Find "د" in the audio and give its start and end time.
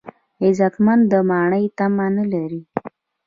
1.11-1.13